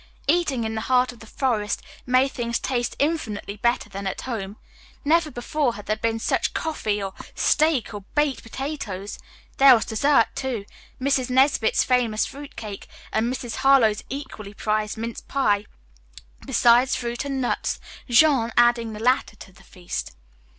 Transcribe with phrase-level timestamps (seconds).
[0.27, 4.57] Eating in the heart of the forest made things taste infinitely better than at home.
[5.05, 9.19] Never before had there been such coffee, or steak, or baked potatoes!
[9.57, 10.65] There was dessert, too
[10.99, 11.29] Mrs.
[11.29, 13.57] Nesbit's famous fruit cake and Mrs.
[13.57, 15.67] Harlowe's equally prized mince pie,
[16.47, 17.79] besides fruit and nuts,
[18.09, 20.13] Jean adding the latter to the feast.